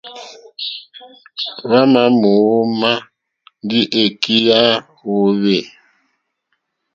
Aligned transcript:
Hwámà 1.67 2.01
mǒmá 2.19 2.91
ndí 3.63 3.79
èkí 4.03 4.35
yá 4.47 4.61
hwōhwê. 4.97 5.57